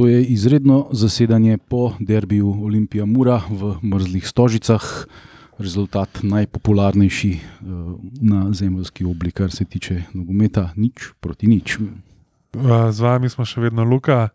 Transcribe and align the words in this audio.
To 0.00 0.08
je 0.08 0.24
izredno 0.24 0.88
zasedanje 0.92 1.58
po 1.58 1.92
derbiju 1.98 2.64
Olimpija 2.64 3.04
Mura 3.04 3.40
v 3.50 3.74
mrzlih 3.82 4.28
stožicah, 4.28 5.06
rezultat 5.58 6.08
najpopularnejši 6.22 7.32
uh, 7.36 7.68
na 8.20 8.52
zemljski 8.52 9.04
obli, 9.04 9.30
kar 9.30 9.50
se 9.50 9.64
tiče 9.64 10.02
nogometa, 10.14 10.70
nič 10.76 11.12
proti 11.20 11.46
nič. 11.46 11.76
Z 12.90 13.00
vami 13.00 13.28
smo 13.28 13.44
še 13.44 13.60
vedno 13.60 13.84
Luka 13.84 14.28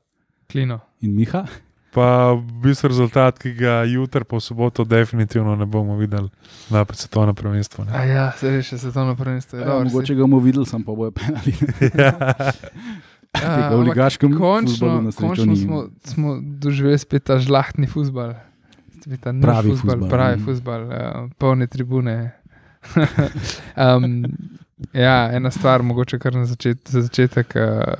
Klino. 0.51 0.79
In 1.01 1.17
Miha, 1.17 1.47
Pa 1.95 2.35
v 2.35 2.43
bistvu 2.59 2.91
rezultat, 2.91 3.37
ki 3.39 3.53
ga 3.55 3.87
jutri 3.87 4.27
po 4.27 4.39
soboto 4.43 4.83
definitivno 4.83 5.55
ne 5.55 5.65
bomo 5.65 5.95
videli 5.95 6.27
na 6.67 6.83
svetovnem 6.91 7.35
prvenstvu. 7.35 7.85
ne. 7.85 7.91
A 7.95 8.03
ja, 8.03 8.25
se 8.35 8.51
še 8.61 8.77
svetovno 8.77 9.15
prvenstvo. 9.15 9.57
je 9.57 9.63
ja, 9.63 9.67
dobro, 9.69 9.85
mogoče 9.87 10.15
ga 10.15 10.21
bomo 10.21 10.39
videli, 10.43 10.65
sam 10.67 10.83
pa 10.83 10.91
bojo 10.91 11.11
penali. 11.15 11.55
Ja. 11.95 12.51
Ja, 13.43 13.55
tega 13.55 13.69
v 13.69 13.79
ampak 13.79 13.87
ligaškem 13.89 14.33
končno, 14.37 14.71
fuzbalu 14.71 15.01
na 15.01 15.11
srečo 15.11 15.27
končno 15.27 15.55
smo, 15.55 15.79
smo 16.03 16.35
doživeli 16.41 16.99
spet 16.99 17.23
ta 17.23 17.39
žlahtni 17.39 17.87
futbal. 17.87 18.35
Pravi 19.41 19.75
fuzbal, 19.75 20.07
pravi 20.09 20.37
mm. 20.39 20.45
futbal, 20.45 20.85
uh, 20.89 21.29
polne 21.37 21.67
tribune. 21.67 22.31
um, 23.85 24.25
ja, 24.93 25.29
ena 25.33 25.51
stvar, 25.51 25.83
mogoče 25.85 26.19
kar 26.19 26.33
na 26.33 26.45
začet, 26.49 26.89
za 26.89 27.05
začetek. 27.05 27.53
Uh, 27.55 27.93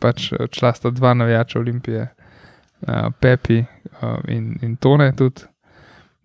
pač 0.00 0.32
odšla 0.32 0.72
sta 0.76 0.90
dva 0.94 1.12
navijača 1.14 1.58
Olimpije, 1.60 2.08
uh, 2.08 3.10
Pepi 3.20 3.60
uh, 3.60 4.18
in, 4.28 4.54
in 4.62 4.76
Tone 4.76 5.12
tudi. 5.16 5.44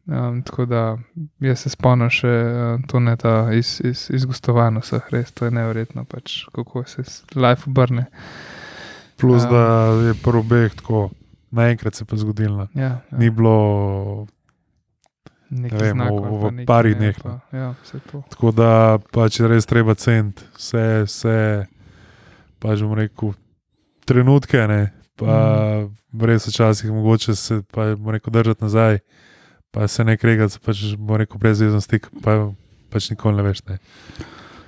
Um, 0.07 0.43
tako 0.43 0.65
da 0.65 0.97
jaz 1.39 1.59
se 1.59 1.69
spomnim 1.69 2.09
še 2.09 2.27
uh, 2.27 2.53
Toneta 2.85 3.49
iz, 3.51 3.81
iz, 3.81 4.09
iz 4.09 4.25
gostovanj 4.25 4.77
vseh, 4.77 5.01
res 5.09 5.31
to 5.31 5.45
je 5.45 5.51
nevrjetno, 5.51 6.03
pač, 6.05 6.43
kako 6.47 6.83
se 6.85 7.01
life 7.35 7.65
obrne. 7.65 8.05
Plus, 9.17 9.43
Ja. 9.43 9.49
da 9.49 9.63
je 10.03 10.13
prvi 10.15 10.43
beg 10.43 10.75
tako, 10.75 11.09
naenkrat 11.51 11.95
se 11.95 12.03
je 12.03 12.07
pa 12.07 12.15
zgodilo. 12.17 12.67
Ja, 12.73 12.81
ja. 13.01 13.01
Ni 13.11 13.29
bilo, 13.29 14.27
Nekaj 15.49 15.79
vem, 15.79 15.95
znakov 15.95 16.21
v- 16.21 16.37
v 16.39 16.51
nekaj, 16.51 16.65
parih 16.65 16.93
ne, 16.93 16.99
dneh, 16.99 17.17
Pa, 17.17 17.39
ja, 17.51 17.73
vse 17.79 17.99
to. 18.01 18.21
tako 18.29 18.51
da 18.51 18.69
pač 19.11 19.39
je 19.39 19.47
res 19.47 19.65
treba 19.65 19.93
ceniti 19.95 20.43
vse, 20.53 20.83
vse 21.03 21.37
pač 22.59 22.81
bom 22.81 22.93
rekel, 22.93 23.33
trenutke, 24.03 24.67
ne, 24.67 24.81
pa 25.15 25.33
Mhm. 25.81 26.21
res 26.21 26.45
včasih 26.45 26.91
mogoče 26.91 27.35
se 27.35 27.61
pa 27.63 27.81
rekel 28.05 28.29
držati 28.31 28.61
nazaj, 28.61 28.99
pa 29.75 29.87
se 29.87 30.03
ne 30.07 30.15
kregati, 30.17 30.61
pač 30.63 30.85
bom 30.95 31.19
rekel 31.19 31.41
brezvezen 31.41 31.83
stik, 31.83 32.07
pa 32.23 32.45
pač 32.93 33.11
nikoli 33.11 33.41
ne 33.41 33.49
veš. 33.49 33.61
Ne. 33.67 33.81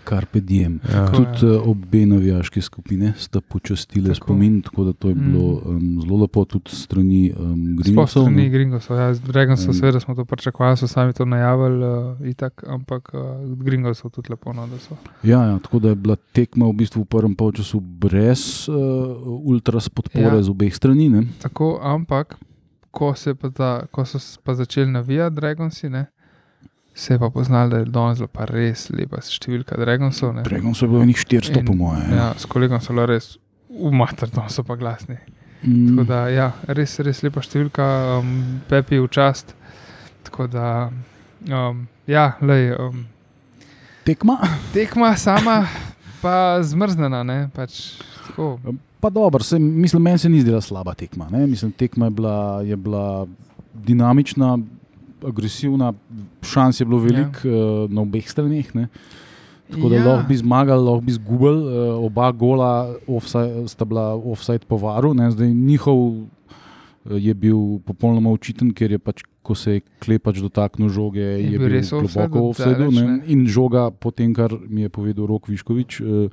Carpe 0.08 0.40
diem. 0.40 0.78
Ja. 0.88 1.02
Tudi 1.12 1.44
uh, 1.44 1.66
obe 1.68 2.06
navijaške 2.08 2.62
skupine 2.64 3.10
sta 3.20 3.42
počastile 3.42 4.14
Tako. 4.14 4.24
spomin, 4.24 4.62
tako 4.64 4.86
da 4.88 4.94
to 4.94 5.12
je 5.12 5.16
bilo 5.16 5.62
um, 5.66 5.98
zelo 6.04 6.22
lepo, 6.22 6.46
tudi 6.48 6.72
strani 6.72 7.34
um, 7.36 7.58
Sploh 7.82 7.84
Grimsov. 7.84 8.24
strani. 8.24 8.50
Gringosov. 8.50 8.98
Ja, 8.98 9.10
Dragonsov, 9.14 9.74
Um, 9.74 9.80
seveda 9.82 10.00
smo 10.00 10.16
to 10.16 10.26
pričakovali, 10.26 10.78
so 10.78 10.88
sami 10.88 11.14
to 11.14 11.26
najavili, 11.26 11.84
uh, 11.84 12.28
itak, 12.28 12.64
ampak 12.68 13.12
uh, 13.14 13.20
Gringosov 13.60 14.12
tudi 14.16 14.32
lepo, 14.32 14.54
no. 14.54 14.68
Ja, 15.24 15.44
ja, 15.44 15.60
tako 15.60 15.80
da 15.80 15.90
je 15.90 15.96
bila 15.96 16.16
tekma 16.16 16.68
v 16.72 16.74
bistvu 16.74 17.04
v 17.04 17.12
prvem 17.12 17.36
polčasu 17.36 17.80
brez 17.80 18.70
uh, 18.72 18.76
ultras 19.44 19.90
podpore 19.90 20.40
ja. 20.40 20.44
z 20.44 20.50
obeh 20.50 20.76
strani. 20.76 21.10
Ne? 21.10 21.28
Tako, 21.44 21.80
ampak 21.84 22.40
ko, 22.98 23.12
se 23.14 23.36
pa 23.36 23.50
ta, 23.52 23.70
ko 23.88 24.06
so 24.06 24.18
pa 24.42 24.56
začeli 24.56 24.90
navijati 24.90 25.36
Dragonsi, 25.36 25.90
ne, 25.90 26.06
se 26.96 27.14
je 27.14 27.20
pa 27.20 27.30
poznalo, 27.30 27.70
da 27.70 27.78
je 27.78 27.86
danes 27.88 28.18
bila 28.18 28.28
pa 28.30 28.46
res 28.46 28.88
lepa 28.90 29.22
številka 29.22 29.78
Dragonsov. 29.78 30.34
ne. 30.34 30.44
Dragon 30.44 30.74
so 30.74 30.88
bili 30.88 31.06
njih 31.08 31.20
400, 31.20 31.60
In- 31.60 31.66
po 31.66 31.76
mojem. 31.76 32.10
Ja, 32.12 32.32
s 32.34 32.46
kolegom 32.46 32.82
so 32.82 32.94
bili 32.94 33.06
res 33.08 33.36
umater, 33.70 34.30
da 34.30 34.48
so 34.50 34.64
pa 34.64 34.76
glasni. 34.76 35.18
Mm, 35.62 35.92
Tako 35.92 36.04
da, 36.06 36.24
ja, 36.30 36.48
res, 36.68 37.00
res 37.00 37.22
lepa 37.22 37.42
številka, 37.42 37.86
um, 38.18 38.34
Pepi 38.68 38.98
v 38.98 39.08
čast. 39.10 39.54
Tako 40.24 40.48
da, 40.48 40.90
um, 41.50 41.86
ja, 42.08 42.32
lej, 42.42 42.74
um, 42.78 43.06
tekma. 44.06 44.38
tekma 44.74 45.14
sama, 45.18 45.68
pa 46.22 46.58
zmrznjena. 46.64 47.24
Ne, 47.24 47.38
pač, 47.54 48.00
tako, 48.28 48.60
Pa 49.00 49.10
dobro, 49.10 49.44
se, 49.44 49.60
mislim, 49.60 50.02
meni 50.02 50.18
se 50.18 50.30
ni 50.30 50.42
zdela 50.42 50.62
slaba 50.62 50.94
tekma. 50.94 51.28
Ne? 51.30 51.48
Mislim, 51.48 51.72
tekma 51.72 52.06
je 52.06 52.10
bila, 52.10 52.62
je 52.66 52.76
bila 52.76 53.28
dinamična, 53.74 54.58
agresivna, 55.26 55.94
šans 56.42 56.80
je 56.80 56.86
bilo 56.86 57.00
veliko 57.00 57.48
ja. 57.48 57.84
uh, 57.84 57.92
na 57.92 58.02
obeh 58.02 58.30
straneh. 58.30 58.76
Ne? 58.76 58.88
Tako 59.72 59.90
da 59.90 59.96
Ja. 59.96 60.06
lahko 60.08 60.28
bi 60.28 60.38
zmagali, 60.38 60.84
lahko 60.84 61.02
bi 61.02 61.12
izgubili. 61.12 61.62
Uh, 61.62 62.06
oba 62.06 62.32
gola 62.32 62.96
offside, 63.08 63.68
sta 63.68 63.86
bila 63.86 64.16
offside 64.16 64.66
po 64.68 64.78
varu, 64.78 65.14
ne? 65.14 65.32
zdaj 65.32 65.48
njihov 65.54 65.98
uh, 66.08 66.26
je 67.06 67.34
bil 67.34 67.80
popolnoma 67.86 68.32
očiten, 68.32 68.74
ker 68.74 68.92
je 68.92 69.00
pač. 69.00 69.24
Ko 69.48 69.56
se 69.56 69.78
je 69.78 69.82
klepač 70.04 70.42
dotaknil 70.44 70.90
žoge, 70.92 71.24
je, 71.24 71.52
Je 71.54 71.60
bil 71.60 71.70
bil 71.72 71.84
globoko 71.88 72.50
offside. 72.50 72.84
In 73.32 73.46
žoga, 73.48 73.92
potem 73.96 74.34
kar 74.36 74.52
mi 74.68 74.82
je 74.82 74.90
povedal 74.90 75.24
Rok 75.24 75.48
Viškovič, 75.48 76.02
uh, 76.02 76.28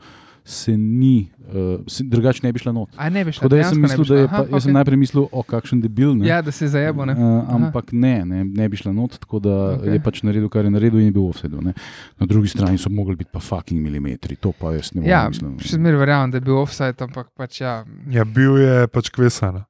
se 0.44 0.76
ni, 0.76 1.30
uh, 1.48 2.00
drugače 2.00 2.40
ne 2.42 2.52
bi 2.52 2.58
šla 2.58 2.72
not. 2.72 2.90
A 2.96 3.08
ne 3.10 3.24
bi 3.24 3.32
šla, 3.32 3.40
Tako 3.40 3.48
da 3.48 3.56
jaz 3.56 3.70
sem, 3.72 3.82
dejansko 3.82 4.02
ne 4.02 4.04
bi 4.04 4.10
mislil, 4.10 4.16
da 4.16 4.20
je, 4.20 4.28
šla. 4.28 4.36
pa, 4.36 4.42
Aha, 4.42 4.56
jaz 4.56 4.66
sem 4.66 4.76
najprej 4.76 4.98
mislil, 5.00 5.26
o 5.32 5.42
kakšen 5.42 5.80
debil. 5.80 6.14
Ne? 6.14 6.28
Ja, 6.28 6.42
da 6.42 6.52
se 6.52 6.64
je 6.64 6.68
zajebo. 6.68 7.06
Ne? 7.08 7.14
Uh, 7.16 7.54
ampak 7.56 7.92
ne, 7.92 8.14
ne, 8.28 8.44
ne 8.44 8.68
bi 8.68 8.76
šla 8.76 8.92
not, 8.92 9.16
tako 9.18 9.40
da 9.40 9.56
okay. 9.72 9.96
je 9.96 10.02
pač 10.04 10.22
naredil, 10.22 10.50
kar 10.52 10.68
je 10.68 10.74
naredil, 10.74 11.00
in 11.00 11.08
je 11.08 11.16
bil 11.16 11.24
offset. 11.24 11.52
Na 11.54 12.28
drugi 12.28 12.52
strani 12.52 12.78
so 12.78 12.92
mogli 12.92 13.16
biti 13.16 13.32
pa 13.32 13.40
fucking 13.40 13.80
milimetri, 13.80 14.36
to 14.36 14.52
pa 14.52 14.74
jaz 14.76 14.92
ne 14.92 15.00
morem. 15.00 15.10
Ja, 15.10 15.24
mislim. 15.32 15.56
še 15.64 15.78
zmeraj 15.78 16.02
verjamem, 16.04 16.34
da 16.34 16.42
je 16.42 16.48
bil 16.50 16.60
offside, 16.60 17.00
ampak 17.00 17.32
pač 17.32 17.62
ja. 17.64 17.78
Ja, 18.12 18.28
bil 18.28 18.60
je 18.60 18.84
pač 18.92 19.08
kvesana. 19.14 19.64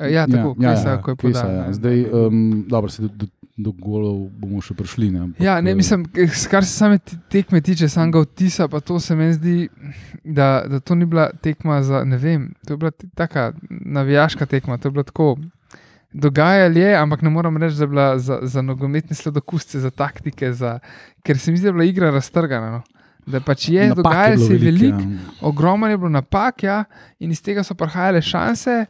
Ja, 0.00 0.26
tako, 0.26 0.56
ja, 0.58 0.72
ja, 0.72 0.96
ko 1.02 1.10
je 1.10 1.16
Kvesa, 1.16 1.42
podal. 1.42 1.56
ja. 1.56 1.72
Zdaj, 1.72 2.04
um, 2.12 2.64
dobro, 2.68 2.90
se 2.90 3.02
do, 3.02 3.08
do, 3.08 3.26
do 3.62 3.72
golov 3.72 4.28
bomo 4.38 4.60
še 4.60 4.74
prišli. 4.74 5.10
Ne, 5.10 5.20
ampak, 5.20 5.40
Ja, 5.40 5.60
ne, 5.60 5.70
eh, 5.70 5.74
mislim, 5.74 6.04
kar 6.50 6.64
se 6.64 6.72
same 6.72 6.98
te- 6.98 7.16
tekme 7.30 7.60
tiče, 7.60 7.88
samega 7.88 8.20
vtisa, 8.20 8.68
pa 8.68 8.80
to 8.80 9.00
se 9.00 9.16
meni 9.16 9.34
zdi, 9.34 9.68
da, 10.24 10.64
da 10.68 10.80
to 10.80 10.94
ni 10.94 11.06
bila 11.06 11.30
tekma 11.42 11.82
za, 11.82 12.04
ne 12.04 12.16
vem, 12.16 12.54
to 12.66 12.74
je 12.74 12.76
bila 12.76 12.90
taka 13.14 13.52
navijaška 13.70 14.46
tekma, 14.46 14.78
to 14.78 14.88
je 14.88 14.92
bilo 14.92 15.02
tako. 15.02 15.36
Dogajalo 16.12 16.76
je, 16.78 16.96
ampak 16.96 17.22
ne 17.22 17.30
moram 17.30 17.56
reči, 17.56 17.76
da 17.76 17.84
je 17.84 17.88
bila 17.88 18.18
za, 18.18 18.38
za 18.42 18.62
nogometne 18.62 19.16
sladokusce, 19.16 19.80
za 19.80 19.90
taktike, 19.90 20.52
za, 20.52 20.78
ker 21.22 21.38
se 21.38 21.50
mi 21.50 21.56
zdi, 21.56 21.64
da 21.64 21.68
je 21.68 21.72
bila 21.72 21.84
igra 21.84 22.10
raztrgana. 22.10 22.70
No. 22.70 22.82
Da 23.26 23.40
pač 23.40 23.68
je, 23.68 23.88
napak 23.88 24.04
dogajalo 24.04 24.36
bilo 24.36 24.46
se 24.46 24.52
je 24.52 24.58
veliko, 24.58 24.96
veliko, 24.98 25.12
ja. 25.12 25.30
ogromno 25.40 25.88
je 25.88 25.98
bilo 25.98 26.08
napak, 26.10 26.62
ja, 26.62 26.84
in 27.20 27.30
iz 27.30 27.40
tega 27.42 27.62
so 27.62 27.74
prihajale 27.74 28.22
šanse. 28.22 28.84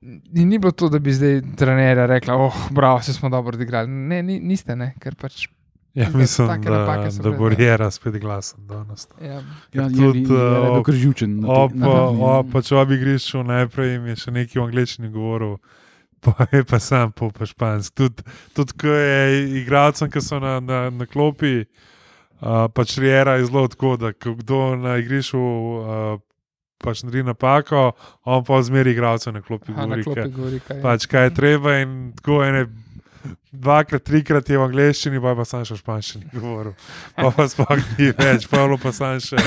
In 0.00 0.48
ni 0.48 0.58
bilo 0.58 0.70
to, 0.72 0.88
da 0.88 0.98
bi 0.98 1.12
zdaj 1.12 1.40
trenerja 1.56 2.06
rekla, 2.06 2.34
oh, 2.36 2.70
bravo, 2.70 3.00
se 3.02 3.12
smo 3.12 3.28
dobro 3.28 3.56
odigrali. 3.56 3.88
Ne, 3.88 4.22
ni, 4.22 4.40
niste, 4.40 4.76
ne, 4.76 4.92
ker 5.00 5.14
pač. 5.14 5.48
Ja, 5.94 6.06
mislim, 6.10 6.62
da, 6.62 6.84
da 7.22 7.30
bo 7.32 7.48
ne. 7.48 7.56
Riera 7.56 7.90
spet 7.90 8.20
glasen 8.20 8.66
danes. 8.66 9.08
Ja, 9.20 9.40
Ja, 9.72 9.88
tudi, 9.88 10.22
je, 10.22 10.36
eh, 10.36 10.76
je 10.76 10.82
kar 10.84 10.94
živčen. 10.94 11.40
na 11.40 11.46
te- 11.46 11.52
Ob, 11.52 11.74
na 11.74 11.86
tekmi, 11.86 12.20
ja. 12.20 12.28
ob, 12.28 12.52
pač 12.52 12.72
ob 12.72 12.90
igrišču 12.90 13.42
najprej 13.42 13.92
jim 13.92 14.06
je 14.06 14.16
še 14.16 14.30
nekaj 14.30 14.60
v 14.60 14.64
angleščini 14.64 15.10
govoril, 15.10 15.56
pa 16.20 16.36
je 16.52 16.62
pa 16.64 16.78
sam 16.78 17.10
po 17.12 17.30
pa 17.30 17.46
španski. 17.46 17.94
Tudi, 17.96 18.22
tudi 18.54 18.72
ko 18.74 18.86
je 18.88 19.18
igralcem, 19.58 20.10
ki 20.10 20.20
so 20.20 20.38
na, 20.38 20.60
na, 20.60 20.90
na 20.90 21.06
klopi, 21.06 21.64
uh, 22.38 22.68
pač 22.68 22.98
Riera 22.98 23.34
je 23.34 23.46
zelo 23.46 23.66
tako, 23.66 23.96
da 23.96 24.12
kdo 24.12 24.76
na 24.76 24.96
igrišču 24.96 25.40
uh, 25.40 26.20
pač 26.84 27.02
naredi 27.02 27.22
napako, 27.26 27.92
on 28.24 28.44
pa 28.44 28.62
zmeri 28.62 28.92
igralcev 28.94 29.32
na 29.34 29.42
klopi 29.42 29.72
Aha, 29.72 29.86
na 29.86 29.86
govori, 29.86 30.04
klopi 30.04 30.20
kaj, 30.20 30.30
govori, 30.30 30.60
kaj 30.60 30.76
je. 30.76 30.82
pač, 30.82 31.06
kaj 31.06 31.24
je 31.24 31.34
treba 31.34 31.78
in 31.82 32.12
tako 32.16 32.42
ene. 32.44 32.66
Dvakrat, 33.48 34.02
trikrat 34.04 34.44
je 34.50 34.58
v 34.60 34.64
angleščini, 34.66 35.20
pa 35.24 35.32
je 35.32 35.36
pa 35.38 35.44
sam 35.48 35.62
še 35.64 35.72
v 35.72 35.80
španščini 35.80 36.26
govoril. 36.34 36.74
Pa 37.16 37.30
pa 37.32 37.46
sploh 37.48 37.80
ni 37.96 38.10
več, 38.12 38.44
pa 38.50 38.60
je 38.60 38.76
pa 38.82 38.92
sam 38.92 39.16
še. 39.24 39.40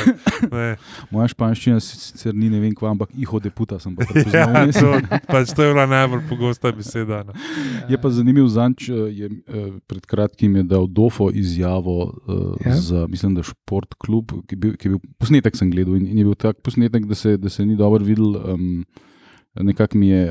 Ne. 0.49 0.65
Moja 1.13 1.27
španščina 1.29 1.77
sicer 1.85 2.33
ni 2.33 2.49
ne 2.49 2.57
vem 2.63 2.73
kva, 2.75 2.95
ampak 2.95 3.13
iho 3.13 3.39
deputa 3.43 3.77
sem 3.79 3.93
pa 3.95 4.07
Ja, 4.09 4.09
prepoznal. 4.09 4.55
vmes. 4.65 4.79
to, 4.81 5.19
pač 5.29 5.53
to 5.53 5.67
je 5.67 5.73
bila 5.75 5.85
najbolj 5.85 6.23
pogosta 6.31 6.71
beseda. 6.73 7.21
No. 7.27 7.37
Je 7.93 8.01
pa 8.01 8.09
zanimiv 8.09 8.49
zanč, 8.49 8.89
eh, 8.89 9.05
je 9.21 9.29
eh, 9.29 9.69
pred 9.85 10.01
kratkim 10.09 10.57
je 10.59 10.65
dal 10.73 10.89
Dofo 10.89 11.29
izjavo 11.29 11.99
Ja. 12.65 12.73
ja? 12.73 12.75
za, 12.81 13.05
mislim, 13.07 13.35
da 13.37 13.45
šport 13.45 13.93
klub, 14.01 14.33
ki 14.49 14.57
je 14.57 14.59
bil, 14.59 14.73
ki 14.81 14.89
je 14.89 14.95
bil 14.97 15.01
posnetek 15.21 15.55
sem 15.55 15.69
gledal 15.71 15.95
in, 16.01 16.09
in 16.09 16.17
je 16.23 16.25
bil 16.25 16.35
tak 16.35 16.57
posnetek, 16.65 17.05
da 17.05 17.15
se, 17.15 17.37
da 17.37 17.49
se 17.53 17.65
ni 17.65 17.77
dobro 17.77 18.01
videl. 18.03 18.33
Um, 18.41 18.83
Nekako 19.51 19.97
mi 19.97 20.07
je 20.07 20.21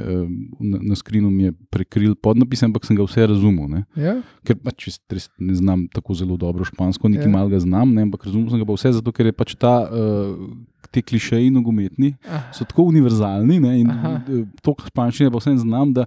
na, 0.61 0.79
na 0.81 0.97
skrinu 0.97 1.29
je 1.41 1.53
prekril 1.71 2.15
podnapis, 2.15 2.63
ampak 2.63 2.87
sem 2.89 2.97
ga 2.97 3.05
vse 3.05 3.27
razumel. 3.27 3.69
Ne? 3.69 3.85
Ja, 3.95 4.15
Ker 4.45 4.57
pač 4.57 4.89
res- 5.11 5.29
ne 5.39 5.55
znam 5.55 5.89
tako 5.89 6.15
zelo 6.15 6.37
dobro 6.37 6.65
špansko, 6.65 7.09
niti 7.09 7.21
Ja. 7.21 7.29
ja. 7.29 7.33
malo 7.33 7.49
ga 7.49 7.61
znam, 7.61 7.93
ne? 7.93 8.03
ampak 8.03 8.25
razumel 8.25 8.49
sem 8.49 8.59
ga 8.59 8.65
pa 8.65 8.73
vse 8.73 8.93
zato, 8.93 9.13
ker 9.13 9.27
je 9.27 9.33
pač 9.33 9.55
ta. 9.55 9.85
Uh, 9.87 10.49
Ti 10.91 11.03
klišeji 11.03 11.53
nogometni 11.55 12.17
so 12.51 12.65
tako 12.67 12.89
univerzalni 12.91 13.61
ne, 13.61 13.77
in 13.79 13.87
eh, 13.87 14.41
to 14.59 14.73
španščine 14.89 15.31
pa 15.31 15.39
vsem 15.39 15.55
znam, 15.59 15.93
da, 15.95 16.03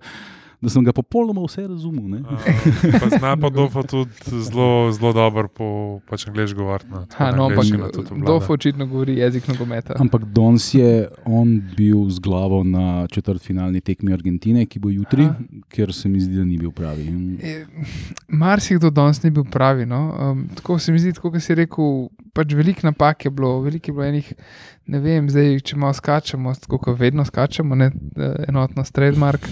da 0.63 0.69
sem 0.69 0.83
ga 0.83 0.93
popolnoma 0.95 1.43
vse 1.43 1.65
razumel. 1.67 2.05
ne. 2.09 2.19
Uh, 2.19 2.99
pa 3.01 3.09
zna 3.17 3.35
pa 3.37 3.49
Dofo 3.49 3.83
tudi 3.83 4.11
zelo, 4.47 4.91
zelo 4.91 5.13
dobro 5.13 5.47
po 5.47 5.99
pač 6.09 6.27
angliško 6.27 6.57
govoriti. 6.59 6.89
No, 6.91 7.05
no, 7.35 7.49
ampak 7.49 8.23
Dof 8.25 8.49
očitno 8.49 8.87
govori 8.87 9.17
jezik 9.17 9.47
nogometa. 9.47 9.97
Ampak 9.99 10.23
danes 10.23 10.73
je 10.73 11.07
on 11.25 11.61
bil 11.77 12.09
z 12.09 12.19
glavo 12.19 12.63
na 12.63 13.07
četrtfinalni 13.07 13.81
tekmi 13.81 14.13
Argentine, 14.13 14.65
ki 14.65 14.79
bo 14.79 14.89
jutri, 14.89 15.27
Aha. 15.27 15.63
ker 15.67 15.93
se 15.93 16.09
mi 16.09 16.21
zdi, 16.21 16.37
da 16.37 16.45
ni 16.45 16.57
bil 16.57 16.71
pravi. 16.71 17.09
E, 17.43 17.65
Marsikdo 18.27 18.89
danes 18.89 19.23
ni 19.23 19.31
bil 19.31 19.43
pravi. 19.43 19.85
No? 19.85 20.15
Um, 20.19 20.47
tako 20.55 20.79
se 20.79 20.91
mi 20.91 20.99
zdi, 20.99 21.13
kot 21.19 21.35
si 21.43 21.55
rekel, 21.59 22.07
pač 22.33 22.55
veliko 22.55 22.87
napak 22.87 23.25
je 23.25 23.31
bilo, 23.31 23.57
veliko 23.61 23.91
je 23.91 23.93
bilo 23.93 24.05
enih, 24.07 24.33
ne 24.87 24.99
vem, 24.99 25.29
zdaj, 25.29 25.59
če 25.67 25.77
malo 25.79 25.93
skačemo, 25.97 26.53
tako 26.65 26.79
kot 26.87 26.99
vedno 26.99 27.25
skačemo, 27.25 27.75
ne, 27.75 27.91
eh, 28.17 28.45
enotno 28.47 28.83
trademark. 28.93 29.47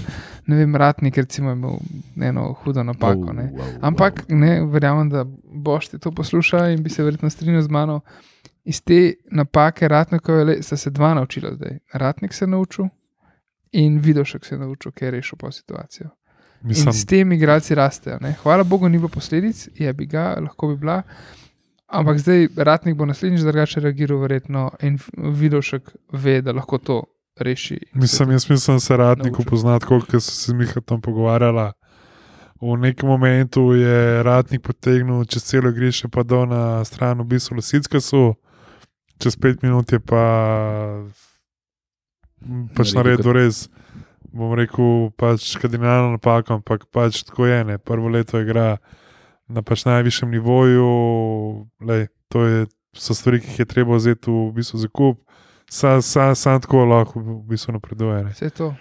Ne 0.51 0.57
vem, 0.57 0.75
ratnik 0.75 1.17
recimo 1.17 1.51
imel 1.51 1.77
eno 2.21 2.49
hudo 2.63 2.83
napako. 2.83 3.33
Ne. 3.33 3.51
Ampak 3.81 4.25
ne, 4.29 4.57
verjamem, 4.67 5.09
da 5.09 5.25
boš 5.43 5.87
ti 5.87 5.99
to 5.99 6.11
poslušal 6.11 6.73
in 6.73 6.83
bi 6.83 6.89
se 6.89 7.03
verjetno 7.03 7.29
strinjal 7.29 7.61
z 7.61 7.71
mano. 7.71 8.01
Iz 8.63 8.81
te 8.83 9.13
napake 9.31 9.87
ratnikove 9.87 10.57
sta 10.63 10.77
se 10.77 10.89
dva 10.89 11.13
naučila 11.13 11.53
zdaj. 11.55 11.77
Ratnik 11.93 12.33
se 12.33 12.45
je 12.45 12.49
naučil 12.49 12.85
in 13.71 13.99
Vidošek 13.99 14.45
se 14.45 14.55
je 14.55 14.59
naučil, 14.59 14.91
ker 14.91 15.07
je 15.07 15.11
rešil 15.11 15.37
po 15.39 15.51
situacijo. 15.51 16.09
In 16.61 16.67
Mislim, 16.67 16.93
s 16.93 17.05
tem 17.05 17.31
igralci 17.31 17.75
rastejo. 17.75 18.17
Ne? 18.21 18.35
Hvala 18.43 18.63
Bogu, 18.63 18.89
ni 18.89 18.97
bilo 18.97 19.09
posledic, 19.09 19.69
je 19.75 19.93
bi 19.93 20.05
ga, 20.05 20.35
lahko 20.41 20.67
bi 20.67 20.75
bila. 20.77 21.01
Ampak 21.87 22.19
zdaj 22.19 22.47
ratnik 22.55 22.95
bo 22.95 23.05
naslednjič 23.05 23.41
drugače 23.41 23.79
reagiral, 23.79 24.19
verjetno, 24.19 24.69
in 24.81 24.99
Vidošek 25.17 25.89
ve, 26.11 26.41
da 26.41 26.51
lahko 26.51 26.77
to 26.77 27.03
reši. 27.41 27.79
mislim, 27.93 28.31
jaz 28.31 28.49
mislim, 28.49 28.75
da 28.75 28.79
se 28.79 28.97
radniku 28.97 29.43
poznati, 29.43 29.85
koliko 29.85 30.19
se 30.19 30.31
z 30.51 30.53
Mihatom 30.53 31.01
pogovarjala. 31.01 31.73
V 32.61 32.77
nekem 32.77 33.09
momentu 33.09 33.73
je 33.73 34.23
ratnik 34.23 34.61
potegnil 34.61 35.25
čez 35.25 35.43
celo 35.43 35.69
igrišče, 35.69 36.07
pa 36.07 36.23
do 36.23 36.45
na 36.45 36.85
stran 36.85 37.21
v 37.21 37.25
bistvu 37.25 37.55
Losickasu, 37.57 38.35
čez 39.17 39.35
pet 39.35 39.63
minut 39.63 39.91
je 39.91 39.99
pa 39.99 40.25
pač 42.77 42.93
naredil 42.93 43.33
res, 43.33 43.65
bom 44.29 44.53
rekel, 44.57 45.09
pač 45.17 45.55
kardinalno 45.61 46.15
napako, 46.15 46.61
ampak 46.61 46.85
pač 46.93 47.23
tako 47.27 47.49
je, 47.49 47.63
ne. 47.65 47.77
prvo 47.77 48.09
leto 48.09 48.41
igra 48.41 48.77
na 49.49 49.61
pač 49.61 49.85
najvišjem 49.85 50.31
nivoju, 50.31 50.91
lej, 51.81 52.07
to 52.31 52.45
je, 52.45 52.59
so 52.95 53.15
stvari, 53.15 53.41
ki 53.41 53.51
jih 53.51 53.59
je 53.63 53.67
treba 53.67 53.97
vzeti 53.97 54.31
v 54.31 54.51
bistvu 54.55 54.79
za 54.79 54.89
kup. 54.91 55.21
Sam 55.71 56.01
sa, 56.03 56.35
sa 56.35 56.59
tako 56.59 56.83
lahko 56.85 57.19
v 57.19 57.41
bistvu 57.47 57.73
napreduje. 57.73 58.25
Vse 58.27 58.49
to. 58.51 58.73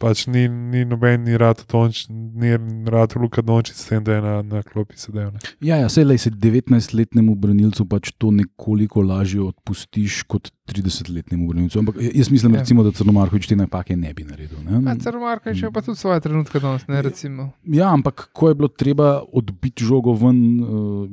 Pač 0.00 0.22
ni, 0.26 0.46
ni 0.48 0.80
noben, 0.88 1.26
ni 1.28 1.36
rado 1.36 1.60
Dončić, 1.68 2.06
ni 2.08 2.48
rado 2.86 3.20
Luka 3.20 3.42
Dončić, 3.42 3.76
s 3.76 3.84
tem, 3.84 4.00
da 4.00 4.14
je 4.14 4.22
na, 4.22 4.34
na 4.40 4.62
klopi 4.62 4.96
sedel. 4.96 5.28
Ne. 5.28 5.40
Ja, 5.60 5.76
ja 5.76 5.90
sej, 5.92 6.06
lej, 6.08 6.16
se 6.18 6.30
19-letnemu 6.32 7.34
branilcu 7.36 7.84
pač 7.84 8.08
to 8.16 8.30
nekoliko 8.30 9.02
lažje 9.02 9.42
odpustiš 9.42 10.22
kot 10.24 10.48
30-letnemu 10.66 11.44
branilcu. 11.44 11.78
Ampak 11.78 12.00
jaz 12.00 12.30
mislim, 12.30 12.54
Ja. 12.54 12.60
recimo, 12.60 12.80
da 12.80 12.92
Crnomarkovič 12.92 13.44
te 13.46 13.56
napake 13.56 13.92
ne 13.92 14.14
bi 14.14 14.24
naredil. 14.24 14.56
Ne? 14.64 14.80
A 14.88 14.96
Crnomarka 14.96 15.52
je 15.52 15.68
pa 15.68 15.82
tudi 15.82 15.98
svoje 15.98 16.20
trenutke 16.20 16.56
danes, 16.58 16.88
ne 16.88 17.02
recimo. 17.02 17.50
Ja, 17.66 17.92
ampak 17.92 18.30
ko 18.32 18.48
je 18.48 18.54
bilo 18.54 18.68
treba 18.70 19.20
odbiti 19.28 19.84
žogo 19.84 20.12
ven, 20.14 20.40
eh, 20.56 20.64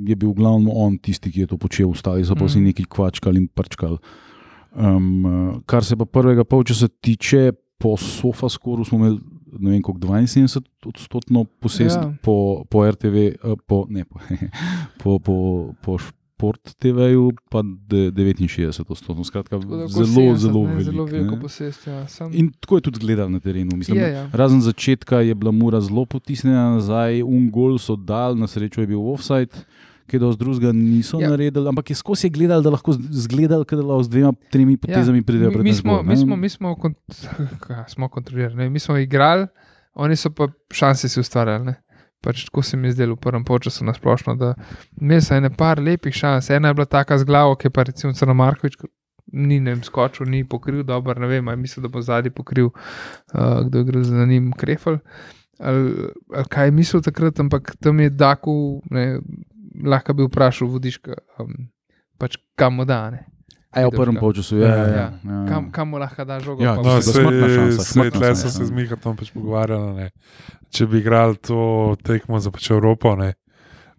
je 0.05 0.15
bil 0.15 0.31
glavno 0.31 0.71
on 0.71 0.95
tisti, 0.97 1.27
ki 1.27 1.39
je 1.41 1.47
to 1.47 1.57
počel, 1.57 1.91
ostali 1.91 2.23
so 2.23 2.35
pa 2.35 2.45
vsi 2.45 2.59
Mhm. 2.59 2.65
neki 2.65 2.85
kvačkali 2.85 3.37
in 3.37 3.47
prčkali. 3.49 3.99
Um, 4.77 5.23
kar 5.65 5.83
se 5.83 5.95
pa 5.95 6.05
prvega 6.05 6.43
polčasa 6.43 6.87
tiče, 6.87 7.49
po 7.77 7.97
sofaskoru 7.97 8.85
smo 8.85 8.97
imeli. 8.97 9.19
Ne 9.49 9.71
vem, 9.71 9.81
koliko 9.81 10.07
72 10.07 10.61
odstotkov 10.85 11.45
posest 11.59 11.95
Ja. 11.95 12.13
po, 12.21 12.35
po 12.65 12.85
RTV, 12.85 13.15
eh, 13.15 13.55
po, 13.65 13.85
ne, 13.89 14.05
po, 14.05 14.19
po, 15.01 15.19
po, 15.19 15.35
po 15.81 15.97
Šport 15.97 16.75
TV-ju, 16.75 17.31
pa 17.49 17.63
de- 17.63 18.11
69 18.11 18.85
odstotkov. 18.85 19.23
Skratka, 19.23 19.57
Tako 19.57 19.87
zelo, 19.87 20.05
70, 20.05 20.37
zelo 20.37 20.59
ne, 20.59 20.67
veliko. 20.67 20.83
zelo 20.83 21.05
veliko 21.05 21.35
ne. 21.35 21.41
posest. 21.41 21.87
Ja. 21.87 22.07
Sam, 22.07 22.29
In 22.31 22.51
tako 22.51 22.77
je 22.77 22.81
tudi 22.81 22.99
gledal 22.99 23.29
na 23.29 23.39
terenu. 23.39 23.71
Mislim, 23.73 23.97
je, 23.97 24.09
ja. 24.11 24.29
Razen 24.31 24.61
začetka 24.61 25.19
je 25.19 25.33
bila 25.33 25.51
mura 25.51 25.81
zelo 25.81 26.05
potisnjena 26.05 26.69
nazaj, 26.71 27.23
un 27.23 27.49
gol 27.49 27.77
so 27.79 27.95
dal, 27.95 28.35
na 28.35 28.45
srečo 28.45 28.81
je 28.81 28.87
bil 28.87 29.01
offside, 29.01 29.49
ki 30.07 30.19
do 30.19 30.31
drugega 30.39 30.71
niso 30.73 31.19
Ja. 31.19 31.27
ja. 31.27 31.29
naredili, 31.35 31.67
ampak 31.69 31.89
je 31.91 31.95
skozi 31.99 32.29
gledal, 32.29 32.61
da 32.63 32.73
lahko 32.73 32.95
zgledal, 32.95 33.65
da 33.67 33.81
lahko 33.81 34.03
z 34.03 34.13
dvema, 34.15 34.33
tremi 34.51 34.77
potezami 34.77 35.21
ja. 35.21 35.27
pridejo 35.27 35.49
mi, 35.49 35.53
pred 35.53 35.63
mi, 35.63 35.73
nas 35.75 35.81
smo, 35.81 35.95
gol, 35.95 36.03
mi, 36.03 36.17
smo, 36.17 36.35
mi 36.35 36.49
smo, 36.49 36.75
kont 36.75 36.97
kaj, 37.63 37.83
smo 37.93 38.09
kontrolirali, 38.09 38.55
ne, 38.55 38.69
mi 38.69 38.79
smo 38.79 38.97
igrali, 38.97 39.47
oni 39.93 40.15
so 40.15 40.31
pa 40.31 40.47
šanse 40.71 41.09
si 41.09 41.19
ustvarjali. 41.19 41.65
Ne. 41.65 41.75
Pač 42.21 42.45
tako 42.45 42.61
se 42.61 42.77
mi 42.77 42.87
je 42.87 42.91
zdelo 42.91 43.15
v 43.15 43.21
prvem 43.21 43.43
času 43.61 43.85
na 43.85 43.93
splošno, 43.93 44.35
da 44.35 44.53
imeli 45.01 45.21
so 45.21 45.35
ene 45.35 45.49
par 45.49 45.79
lepih 45.79 46.13
šans. 46.13 46.49
Ena 46.49 46.67
je 46.67 46.73
bila 46.73 46.85
taka 46.85 47.17
z 47.17 47.25
glavo, 47.25 47.55
ki 47.55 47.67
je 47.67 47.71
pa 47.71 47.83
recimo 47.83 48.13
Crno 48.13 48.33
Markovič. 48.33 48.77
Ni 49.33 49.59
ne 49.59 49.73
vem, 49.73 49.83
skočil, 49.83 50.25
ni 50.25 50.43
pokril, 50.47 50.83
dobro, 50.83 51.13
ne 51.19 51.27
vem, 51.27 51.47
ali 51.47 51.57
mislim, 51.59 51.83
da 51.83 51.89
bo 51.91 52.01
zadnji 52.01 52.31
pokril, 52.31 52.69
uh, 52.71 53.65
kdo 53.67 53.77
je 53.77 53.83
gre 53.83 54.03
za 54.03 54.25
njim, 54.25 54.53
krefel. 54.55 54.97
Ali, 55.59 56.07
ali 56.33 56.45
kaj 56.49 56.67
je 56.67 56.71
mislil 56.71 57.01
takrat, 57.01 57.39
ampak 57.39 57.75
tam 57.79 57.99
je 57.99 58.09
Daku, 58.09 58.81
ne, 58.89 59.19
lahko 59.83 60.13
bi 60.13 60.27
vprašal, 60.27 60.69
vodiška, 60.71 61.17
um, 61.41 61.67
pač 62.17 62.37
kam 62.55 62.79
mu 62.79 62.85
da. 62.85 63.09
Ne. 63.13 63.25
A 63.71 63.83
ja, 63.83 63.89
v 63.91 63.99
prvem 63.99 64.15
polčasu, 64.17 64.57
ja, 64.57 64.67
ja, 64.67 64.75
ja, 64.75 64.85
Ja, 64.87 65.07
ja. 65.21 65.41
Kam, 65.49 65.69
kam 65.71 65.91
mu 65.93 65.99
lahko 66.01 66.25
da 66.25 66.39
žogo? 66.39 66.63
Ja, 66.63 66.75
No, 66.75 66.97
tle 66.97 67.49
šansa, 67.51 67.83
so 68.33 68.49
se 68.49 68.63
ja. 68.63 68.65
z 68.65 68.71
Mihatom 68.71 69.17
pač 69.19 69.29
pogovarjali. 69.35 69.91
Ne. 69.93 70.07
Če 70.73 70.87
bi 70.87 71.01
igrali 71.03 71.37
to 71.37 71.95
tekmo 72.03 72.39
za 72.39 72.51
pač 72.51 72.71
Evropo, 72.71 73.13
ne, 73.19 73.35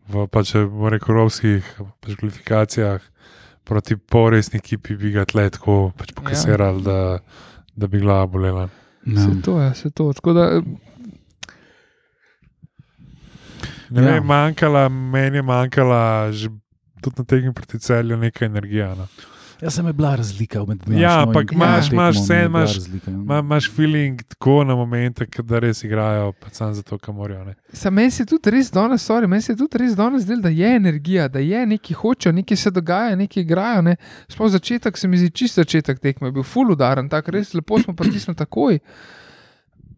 v 0.09 0.27
pač, 0.33 0.57
bom 0.57 0.89
rekel, 0.91 1.15
evropskih 1.15 1.69
pač 2.01 2.17
kvalifikacijah 2.17 3.05
proti 3.69 3.97
polresni 4.01 4.59
ekipi, 4.63 4.97
bi 4.97 5.13
ga 5.13 5.27
tle 5.29 5.45
tako 5.53 5.93
pač 5.97 6.15
pokasirali, 6.17 6.81
ja. 6.81 6.89
da, 6.89 6.99
da 7.77 7.91
bi 7.93 8.01
glava 8.01 8.27
bolela. 8.27 8.69
Ja. 9.05 9.21
Se 9.21 9.37
to 9.45 9.61
je, 9.61 9.75
se 9.75 9.91
to. 9.93 10.09
Tako 10.17 10.33
da, 10.33 10.47
Ne 13.91 14.03
Ja. 14.03 14.13
vem, 14.13 14.25
manjkala, 14.25 14.89
meni 14.89 15.37
je 15.37 15.43
manjkala 15.43 16.01
že 16.33 16.49
tudi 17.01 17.15
na 17.19 17.25
tekmi 17.25 17.53
proti 17.53 17.79
celju 17.79 18.17
neka 18.17 18.45
energija. 18.45 18.95
No. 18.95 19.07
Ja, 19.61 19.71
sem 19.71 19.93
bila 19.93 20.15
razlika 20.15 20.65
med 20.65 20.79
dnevno. 20.79 21.03
Ja, 21.03 21.23
ampak 21.23 21.45
imaš- 21.47 21.93
imaš 21.93 22.17
vse, 22.17 22.45
imaš- 22.47 22.75
Razlika. 22.75 23.11
Ma, 23.11 23.39
imaš 23.39 23.71
feeling 23.71 24.23
tako 24.25 24.65
na 24.65 24.75
momente, 24.75 25.27
da 25.43 25.59
res 25.59 25.85
igrajo, 25.85 26.33
pa 26.33 26.47
samo 26.51 26.75
zato, 26.75 26.99
ker 26.99 27.15
morajo. 27.15 27.45
Ne. 27.45 27.55
Sa 27.73 27.91
meni 27.91 28.11
se 28.11 28.25
tudi 28.25 28.51
res 28.51 28.71
danes, 28.71 29.03
sorry, 29.03 29.27
meni 29.27 29.43
se 29.43 29.57
tudi 29.57 29.79
res 29.79 29.97
danes 29.97 30.23
zdelo, 30.23 30.43
da 30.43 30.49
je 30.51 30.77
energija, 30.77 31.29
da 31.29 31.39
je 31.41 31.67
nekaj 31.67 31.95
hočejo, 31.95 32.33
nekaj 32.33 32.57
se 32.57 32.71
dogaja, 32.71 33.17
nekaj 33.17 33.43
igrajo. 33.43 33.83
Ne. 33.83 33.97
Sploh 34.29 34.49
začetek 34.49 34.97
se 34.97 35.09
mi 35.09 35.19
zdi 35.19 35.31
čist 35.33 35.55
začetek 35.57 35.99
tekme, 35.99 36.31
bil 36.31 36.43
full 36.45 36.71
udaren, 36.71 37.09
tako 37.09 37.31
res 37.33 37.55
lepo 37.55 37.79
smo 37.79 37.95
pritisnili 37.95 38.37
takoj. 38.37 38.79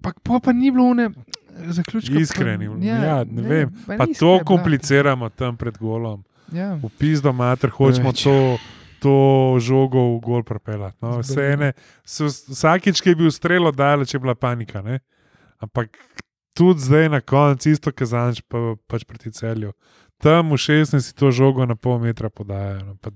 Pa, 0.00 0.12
pa, 0.22 0.40
pa 0.40 0.52
ni 0.52 0.70
bilo 0.70 0.94
ne. 0.94 1.11
Zaključka, 1.69 2.14
pa- 2.14 2.21
Iskreni, 2.21 2.64
ja, 2.81 3.25
ne 3.25 3.43
vem. 3.43 3.71
pa 3.87 3.97
Pa 3.97 4.07
to 4.09 4.35
bla. 4.35 4.45
kompliciramo 4.45 5.29
tam 5.31 5.57
pred 5.57 5.76
golom. 5.76 6.25
Ja. 6.50 6.75
V 6.75 6.88
pizdo 6.90 7.33
mater, 7.33 7.71
hočemo 7.71 8.11
Preveč. 8.11 8.23
to, 8.23 8.59
to 9.00 9.14
žogo 9.59 9.99
v 10.11 10.21
gol 10.21 10.43
pripeljati. 10.43 10.97
No, 11.00 11.19
vse 11.19 11.40
ene, 11.49 11.73
vsakič, 12.05 12.99
ki 12.99 13.09
je 13.09 13.17
bil 13.17 13.31
strelo, 13.31 13.71
daleč 13.71 14.11
je 14.11 14.19
bila 14.19 14.35
panika. 14.35 14.81
Ne? 14.81 14.99
Ampak 15.59 15.95
tudi 16.52 16.81
zdaj 16.81 17.09
na 17.09 17.21
koncu, 17.21 17.71
isto 17.71 17.90
kazanč, 17.90 18.43
pa, 18.43 18.59
pač 18.85 19.05
proti 19.05 19.31
celju. 19.31 19.73
Tam 20.17 20.49
v 20.49 20.59
16 20.59 21.14
to 21.14 21.31
žogo 21.31 21.64
na 21.64 21.75
pol 21.75 21.99
metra 21.99 22.29
podajajo. 22.29 22.83
No, 22.83 22.93
pa, 22.97 23.09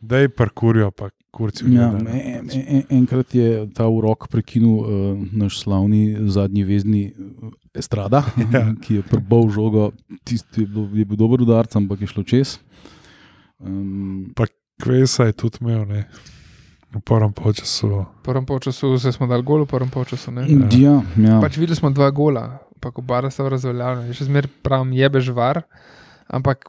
da 0.00 0.18
je 0.18 0.28
parkurijo, 0.28 0.90
pa 0.90 1.10
kurci. 1.30 1.64
Ja, 1.74 1.90
en, 1.92 2.48
en, 2.50 2.82
enkrat 2.90 3.34
je 3.34 3.66
ta 3.74 3.86
urok 3.88 4.28
prekinil 4.32 4.68
uh, 4.80 4.88
naš 5.32 5.60
slavni 5.62 6.16
zadnji 6.32 6.64
vezni 6.64 7.02
uh, 7.12 7.52
Estrada, 7.74 8.24
Ja. 8.54 8.64
ki 8.82 9.00
je 9.00 9.02
prbal 9.02 9.50
žogo. 9.50 9.90
Tisti 10.24 10.64
je, 10.64 10.66
bil- 10.66 10.98
je 10.98 11.04
bil 11.04 11.16
dober 11.20 11.42
udarc, 11.44 11.76
ampak 11.76 12.00
je 12.00 12.10
šlo 12.10 12.24
čez. 12.24 12.58
Um, 13.60 14.32
Kvesa 14.80 15.26
je 15.28 15.32
tudi 15.36 15.60
imel, 15.60 15.84
ne. 15.84 16.06
v 16.90 17.00
prvem 17.04 17.30
času. 17.54 17.88
V 17.88 18.22
prvem 18.24 18.46
času 18.60 18.98
se 18.98 19.12
smo 19.12 19.26
dali 19.28 19.44
gol, 19.44 19.62
v 19.64 19.68
prvem 19.68 19.90
času 19.92 20.32
ne. 20.32 20.48
ja, 20.72 21.02
ja. 21.16 21.36
Pač 21.40 21.60
videli 21.60 21.76
smo 21.76 21.90
dva 21.92 22.10
gola, 22.10 22.58
pa 22.80 22.90
ko 22.90 23.02
bara 23.04 23.30
sta 23.30 23.44
razveljavljena. 23.48 24.12
Še 24.16 24.24
zmeraj 24.26 24.50
pravim, 24.64 24.96
jebeš 24.96 25.28
var, 25.36 25.62
ampak 26.26 26.66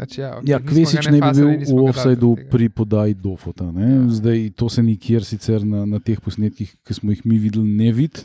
pač 0.00 0.18
ja. 0.18 0.32
Okay, 0.38 0.48
Ja, 0.48 0.58
Kvesič 0.64 1.10
ne 1.12 1.20
bi 1.20 1.30
bil 1.36 1.50
v 1.68 1.84
offsajdu 1.90 2.32
pri 2.50 2.68
podaji 2.72 3.16
do 3.20 3.36
fota. 3.36 3.68
Ja. 3.68 4.08
Zdaj, 4.08 4.56
to 4.56 4.70
se 4.72 4.84
nikjer 4.84 5.26
sicer 5.26 5.64
na, 5.66 5.84
na 5.88 6.00
teh 6.00 6.20
posnetkih, 6.20 6.72
ki 6.86 6.96
smo 6.96 7.12
jih 7.12 7.24
mi 7.28 7.40
videli, 7.42 7.68
ne 7.68 7.92
vidi. 7.92 8.24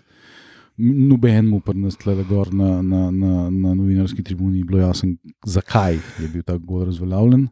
Noben 0.75 1.47
mu 1.47 1.61
pri 1.63 1.79
nas 1.79 1.95
tle 1.95 2.17
gor 2.27 2.51
na, 2.51 2.81
na, 2.83 3.07
na, 3.11 3.47
na 3.47 3.69
novinarski 3.71 4.23
tribuni 4.27 4.59
ni 4.59 4.67
bilo 4.67 4.81
jasno, 4.81 5.13
zakaj 5.47 5.95
je 6.19 6.31
bil 6.33 6.43
ta 6.43 6.57
gol 6.59 6.83
razveljavljen. 6.89 7.45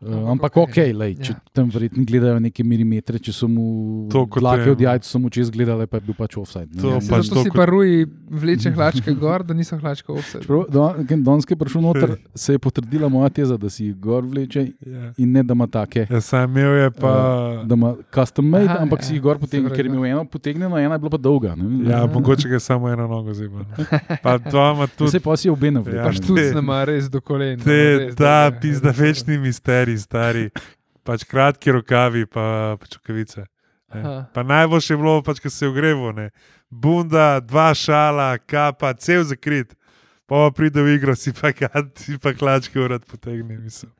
Uh, 0.00 0.30
Ampak 0.30 0.56
ok, 0.56 0.68
okej, 0.68 0.90
lej, 0.92 1.12
če 1.16 1.32
ja. 1.32 1.40
tam 1.54 1.70
verjetno 1.72 2.02
gledajo 2.04 2.36
neke 2.38 2.64
milimetre, 2.64 3.16
če 3.18 3.32
so 3.32 3.48
mu 3.48 4.04
dlake 4.10 4.70
od 4.70 4.80
jajc, 4.80 5.04
so 5.06 5.18
mu 5.18 5.30
čez 5.32 5.48
gledali, 5.48 5.86
pa 5.86 5.96
je 5.96 6.04
bil 6.04 6.14
pač 6.14 6.36
offside. 6.36 6.68
ne. 6.74 6.82
To 6.82 6.88
Ja, 6.88 6.98
pač 7.00 7.30
to, 7.30 7.40
si 7.40 7.48
kot- 7.48 7.56
pa 7.56 7.64
ruji 7.64 8.04
vleče 8.28 8.70
hlačke 8.70 9.14
gor, 9.14 9.42
da 9.42 9.54
niso 9.54 9.78
hlačke 9.78 10.12
vse. 10.12 10.42
Čeprav 10.42 10.66
Danes 11.24 11.44
je 11.48 11.56
prišel 11.56 11.80
noter, 11.80 12.16
se 12.34 12.52
je 12.52 12.58
potrdila 12.58 13.08
moja 13.08 13.28
teza, 13.30 13.56
da 13.56 13.70
si 13.70 13.86
jih 13.86 13.96
gor 13.96 14.24
vleče 14.24 14.66
Ja. 14.84 15.12
in 15.16 15.32
ne 15.32 15.42
da 15.42 15.52
ima 15.52 15.66
take. 15.66 16.06
Ja, 16.10 16.20
sam 16.20 16.50
imel 16.50 16.74
je 16.74 16.90
pa. 16.90 17.12
Da 17.64 17.74
ima 17.74 17.94
custom 18.14 18.44
made, 18.44 18.64
Aha, 18.66 18.78
ampak 18.80 19.00
ja, 19.00 19.04
si 19.04 19.14
jih 19.14 19.22
gor 19.22 19.38
potegne, 19.38 19.68
pravi, 19.68 19.76
ker 19.76 19.86
je 19.86 19.90
imel 19.90 20.04
eno 20.06 20.24
potegnjeno, 20.24 20.76
ena 20.76 20.94
je 20.94 20.98
bila 20.98 21.10
pa 21.10 21.16
dolga. 21.18 21.54
Ne? 21.54 21.88
Ja, 21.88 22.06
mogoče 22.06 22.48
je 22.48 22.60
samo 22.60 22.88
eno 22.88 23.06
nogo 23.06 23.32
zima. 23.32 23.64
Pa 24.22 24.38
dva 24.50 24.72
ima 24.74 24.86
Tu 24.86 24.92
tudi. 24.98 25.10
se 25.10 25.20
pa 25.20 25.36
si 25.36 25.48
obe 25.48 25.70
Ja. 25.88 26.04
Pač 26.04 26.20
tudi 26.20 26.52
nema 26.54 26.84
res 26.84 27.08
do 27.08 27.20
kolen. 27.20 27.56
Te, 27.60 28.12
dolge. 28.12 28.60
pizda 28.60 28.90
večni 28.90 29.38
misterij, 29.38 29.93
stari. 29.98 30.50
Pač 31.04 31.24
kratki 31.28 31.72
rokavi, 31.72 32.24
pa 32.26 32.76
pač 32.80 32.96
čukavice. 32.96 33.44
ne. 33.94 34.00
Aha. 34.00 34.26
Pa 34.34 34.42
najboljše 34.42 34.94
je 34.94 34.98
bilo, 34.98 35.22
pač, 35.22 35.40
ko 35.40 35.50
se 35.50 35.64
je 35.64 35.68
ogreval. 35.68 36.14
Ne. 36.16 36.30
Bunda, 36.70 37.40
dva 37.40 37.74
šala, 37.74 38.38
kapa, 38.38 38.94
cel 38.94 39.24
zakrit. 39.24 39.76
Pa 40.26 40.48
pa 40.48 40.50
pride 40.56 40.82
v 40.82 40.96
igro, 40.96 41.12
si 41.14 41.32
pa, 41.36 41.52
si 41.96 42.16
pa 42.18 42.32
klačke 42.32 42.80
urad 42.80 43.04
potegne. 43.04 43.58
Mislim. 43.58 43.92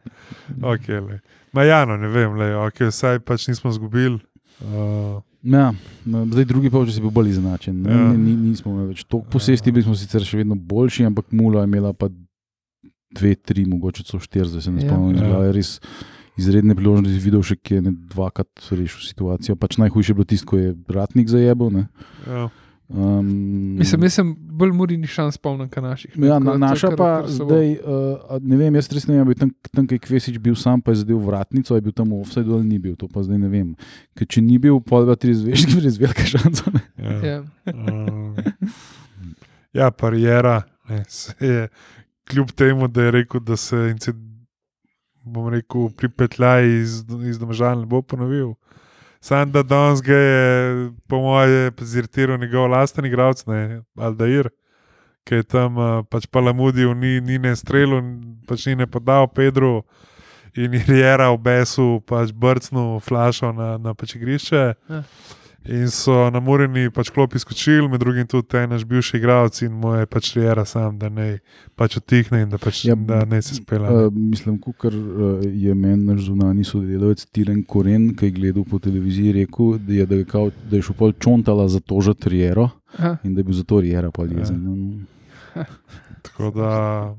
Okay, 0.63 1.01
lej. 1.01 1.21
Ma 1.53 1.63
ja, 1.69 1.85
no, 1.85 1.97
ne 2.01 2.09
vem, 2.09 2.33
le, 2.41 2.55
okay, 2.65 2.91
saj 2.91 3.21
pač 3.21 3.49
nismo 3.49 3.71
izgubili. 3.71 4.19
Uh, 4.65 5.21
Ja, 5.45 5.75
no, 6.05 6.27
zdaj 6.27 6.45
drugi 6.45 6.71
pa 6.71 6.79
je 6.79 7.01
bil 7.01 7.11
bolj 7.11 7.29
izenačen. 7.29 7.85
Ja. 7.87 7.93
Ja. 7.93 8.13
Ni, 8.13 8.37
nismo 8.37 8.73
imeli 8.73 8.95
več 8.95 9.05
toliko 9.05 9.29
posesti, 9.31 9.73
bili 9.73 9.85
smo 9.85 9.93
sicer 9.95 10.25
še 10.25 10.39
vedno 10.41 10.57
boljši, 10.57 11.05
ampak 11.05 11.27
Mula 11.37 11.61
je 11.61 11.69
imela 11.69 11.93
pa 11.93 12.09
dve, 13.15 13.35
tri, 13.37 13.65
mogoče 13.67 14.03
so 14.03 14.19
štiri, 14.19 14.49
zdaj 14.49 14.63
se 14.63 14.71
ne 14.71 14.83
Ja. 14.83 14.89
spomnim. 14.89 15.17
Ja. 15.19 15.39
Ja. 15.41 15.53
Res 15.53 15.79
izredne 16.35 16.75
priložnosti, 16.75 17.21
videl 17.21 17.43
še, 17.43 17.55
ki 17.57 17.75
je 17.75 17.83
ne 17.83 17.93
dvakrat 18.11 18.51
rešil 18.73 19.01
situacijo. 19.05 19.55
Pač 19.57 19.79
najhujše 19.79 20.11
je 20.11 20.15
bilo 20.15 20.27
tisto, 20.27 20.47
ko 20.47 20.59
je 20.59 20.75
Bratnik 20.75 21.29
zajebal. 21.29 21.71
ne. 21.73 21.87
ja. 22.27 22.51
Um, 22.87 23.25
Mislim, 23.79 24.03
jaz 24.03 24.13
sem 24.13 24.29
bolj 24.37 24.71
murini 24.71 25.09
šans 25.09 25.35
spomnim, 25.35 25.71
kot 25.71 25.81
naših. 25.81 26.19
ne, 26.19 26.27
Ja, 26.27 26.37
na, 26.39 26.53
je 26.53 26.59
naša 26.61 26.89
kar- 26.89 26.97
pa 26.97 27.07
kar 27.17 27.31
zdaj, 27.31 27.81
uh, 27.81 28.39
ne 28.39 28.57
vem, 28.57 28.75
jaz 28.75 28.91
res 28.93 29.07
ne 29.09 29.17
vem, 29.17 29.29
je 29.29 29.35
tam, 29.37 29.51
tam 29.73 29.87
kaj 29.87 29.99
Kvesič 30.01 30.37
bil 30.39 30.53
sam, 30.55 30.83
pa 30.83 30.93
je 30.93 31.01
zadev 31.01 31.17
vratnico, 31.19 31.73
je 31.73 31.81
bil 31.81 31.93
tam 31.93 32.13
offside 32.13 32.45
ali 32.47 32.67
ni 32.67 32.79
bil, 32.79 32.93
to 32.95 33.09
pa 33.09 33.23
zdaj 33.23 33.41
ne 33.41 33.49
vem. 33.49 33.73
Ker 34.15 34.29
če 34.29 34.43
ni 34.43 34.59
bil, 34.59 34.77
pol 34.81 35.07
dva, 35.07 35.17
tri 35.17 35.33
zvezdi, 35.33 35.81
res 35.81 35.97
velika 35.97 36.29
šansa. 36.29 36.71
Ne? 36.71 36.83
Ja. 36.99 37.17
Ja. 37.25 37.39
Um, 37.73 38.37
ja, 39.75 39.91
parijera. 39.91 40.63
Ne, 40.85 41.03
se 41.09 41.33
je, 41.41 41.69
kljub 42.31 42.51
temu, 42.53 42.89
da 42.89 43.03
je 43.03 43.11
rekel, 43.11 43.41
da 43.41 43.57
se 43.57 43.77
incid, 43.91 44.17
bom 45.25 45.49
rekel, 45.53 45.89
pripetljaj 45.97 46.69
iz, 46.81 47.03
iz 47.29 47.39
domežal 47.39 47.81
ne 47.81 47.87
bo 47.87 48.03
ponovil. 48.03 48.55
Sam 49.25 49.53
da 49.53 49.63
danes 49.63 50.03
ga 50.05 50.17
je, 50.17 50.91
po 51.09 51.21
moje, 51.21 51.73
zirtiral 51.81 52.39
njegov 52.39 52.69
lasten 52.71 53.05
igralec, 53.05 53.47
ne, 53.47 53.83
Aldair, 53.97 54.51
ki 55.25 55.41
je 55.41 55.47
tam 55.49 55.79
uh, 55.81 56.03
pač 56.11 56.27
palamudil, 56.29 56.93
ni, 56.95 57.21
ni 57.25 57.39
ne 57.41 57.55
strelil, 57.57 58.03
pač 58.49 58.67
ni 58.69 58.75
ne 58.77 58.87
podal 58.87 59.29
Pedro 59.33 59.83
in 60.55 60.75
je 60.75 60.85
Riera 60.87 61.31
v 61.33 61.41
besu 61.41 62.03
pač 62.07 62.31
brcnil 62.37 63.01
flašo 63.01 63.53
na, 63.53 63.79
na 63.79 63.95
pač 63.95 64.15
igrišče. 64.19 64.63
Ja. 64.89 65.03
In 65.65 65.89
so 65.89 66.29
na 66.29 66.41
Murini 66.45 66.91
pač 66.93 67.09
klopi 67.09 67.39
skočili, 67.41 67.89
med 67.89 68.01
drugim 68.01 68.27
tudi 68.29 68.49
ta 68.53 68.67
naš 68.69 68.83
bivši 68.85 69.17
igralec 69.17 69.63
in 69.65 69.73
mu 69.73 69.95
je 69.97 70.07
pač 70.07 70.35
Riera 70.37 70.65
sam, 70.69 70.99
da 71.01 71.09
ne 71.09 71.39
pač 71.75 71.97
otihne 71.97 72.43
in 72.45 72.51
da, 72.53 72.59
pač, 72.61 72.83
Ja, 72.85 72.95
da 72.95 73.23
ne 73.25 73.41
se 73.43 73.57
spela. 73.57 73.89
Uh, 73.89 74.13
mislim, 74.13 74.59
kar 74.61 74.93
uh, 74.93 75.41
je 75.41 75.75
meni 75.75 76.05
naš 76.05 76.27
zunani 76.29 76.65
sodelavec 76.69 77.25
Tilen 77.33 77.63
Koren, 77.65 78.11
ki 78.13 78.29
je 78.29 78.37
gledal 78.37 78.69
po 78.69 78.79
televiziji, 78.79 79.33
rekel, 79.41 79.79
da 79.81 79.93
je, 80.03 80.07
da 80.07 80.21
je, 80.21 80.29
kao, 80.29 80.51
da 80.69 80.77
je 80.77 80.85
šel 80.85 80.99
pol 81.01 81.17
čontala 81.17 81.65
za 81.69 81.81
to 81.81 82.01
že 82.05 82.13
Riero 82.27 82.69
Aha. 82.99 83.17
in 83.25 83.33
da 83.35 83.41
je 83.41 83.45
bil 83.45 83.57
zato 83.57 83.81
Riera 83.81 84.11
pol 84.13 84.29
Ja. 84.33 84.39
jezen. 84.45 84.61
Ja. 85.57 85.65
Tako 86.25 86.51
da, 86.51 86.71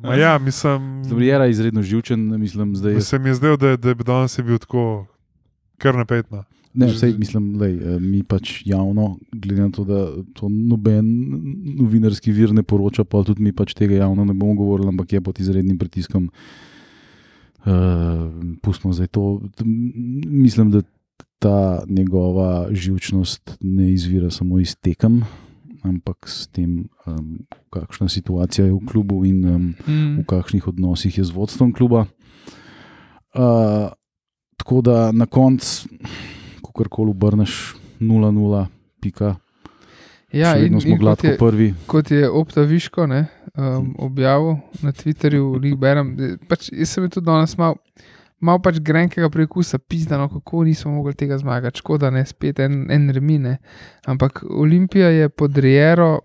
ma 0.04 0.16
ja, 0.16 0.38
mislim, 0.38 1.02
Riera 1.18 1.46
je 1.46 1.52
izredno 1.52 1.82
živčen, 1.82 2.40
mislim, 2.40 2.76
zdaj 2.76 2.94
je 2.94 3.02
se 3.02 3.20
mi 3.20 3.30
je 3.30 3.36
zdel, 3.36 3.58
da, 3.58 3.78
da 3.78 3.94
bi 3.94 4.04
danes 4.04 4.38
je 4.38 4.44
bil 4.44 4.58
tako 4.58 5.06
kar 5.78 5.96
napetno. 5.96 6.44
Ne, 6.76 6.90
vsej, 6.92 7.14
mislim, 7.18 7.54
lej, 7.60 7.74
eh, 7.80 8.00
mi 8.04 8.24
pač 8.24 8.62
javno, 8.68 9.16
glede 9.32 9.62
na 9.62 9.72
to, 9.72 9.86
da 9.88 10.00
to 10.36 10.50
noben 10.52 11.08
novinarski 11.80 12.34
vir 12.36 12.52
ne 12.54 12.64
poroča, 12.64 13.06
pa 13.08 13.24
tudi 13.24 13.44
mi 13.44 13.54
pač 13.56 13.74
tega 13.74 14.02
javno 14.02 14.26
ne 14.26 14.34
bomo 14.36 14.58
govorili, 14.60 14.92
ampak 14.92 15.14
je 15.14 15.22
pod 15.22 15.40
izrednim 15.40 15.78
pritiskom. 15.80 16.30
Uh, 17.66 18.30
pustimo 18.62 18.94
zdaj 18.94 19.08
to. 19.08 19.42
Mislim, 19.66 20.70
da 20.72 20.84
ta 21.40 21.84
njegova 21.90 22.68
živčnost 22.72 23.58
ne 23.62 23.94
izvira 23.94 24.30
samo 24.32 24.60
iz 24.60 24.76
tekem, 24.78 25.24
ampak 25.82 26.30
s 26.30 26.48
tem, 26.48 26.86
um, 27.08 27.40
kakšna 27.70 28.10
situacija 28.10 28.66
je 28.66 28.74
v 28.74 28.86
klubu 28.86 29.26
in 29.26 29.46
um, 29.46 29.74
Mm. 29.88 30.20
v 30.20 30.26
kakšnih 30.26 30.68
odnosih 30.68 31.18
je 31.18 31.24
z 31.24 31.32
vodstvom 31.32 31.74
kluba. 31.74 32.06
Uh, 33.34 33.90
tako 34.58 34.82
da 34.82 35.12
na 35.12 35.26
koncu, 35.26 35.90
ko 36.76 36.84
koli 36.92 37.16
obrneš 37.16 37.76
0-0, 38.00 38.66
pika. 39.02 39.36
Ja, 40.36 40.58
in, 40.60 40.76
smo 40.82 40.92
in 40.92 41.00
kot, 41.00 41.24
je, 41.24 41.38
prvi. 41.40 41.70
kot 41.88 42.12
je 42.12 42.28
Opta 42.30 42.66
Viško 42.68 43.08
ne, 43.08 43.22
um, 43.56 43.94
objavil 44.04 44.58
na 44.84 44.92
Twitterju, 44.92 45.54
lih 45.64 45.78
berem. 45.80 46.12
eh, 46.20 46.36
Pač, 46.50 46.68
jaz 46.76 46.92
sem 46.92 47.08
tudi 47.10 47.26
danes 47.30 47.56
mal, 47.58 47.78
mal 48.44 48.60
pač 48.60 48.82
grenkega 48.84 49.30
preizkusa, 49.32 49.80
pizdano, 49.80 50.28
kako 50.30 50.66
nismo 50.68 50.92
mogli 50.92 51.16
tega 51.16 51.38
zmagati. 51.40 51.80
Škoda, 51.80 52.12
ne 52.12 52.26
spet 52.28 52.60
en, 52.60 52.84
en 52.92 53.10
remine. 53.16 53.58
Ampak 54.06 54.44
Olimpija 54.50 55.14
je 55.14 55.30
pod 55.30 55.58
Riero 55.58 56.20